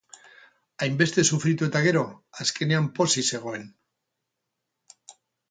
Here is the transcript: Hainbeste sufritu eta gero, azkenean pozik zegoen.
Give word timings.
Hainbeste 0.85 1.25
sufritu 1.35 1.67
eta 1.67 1.81
gero, 1.87 2.01
azkenean 2.47 2.89
pozik 2.97 3.31
zegoen. 3.37 3.69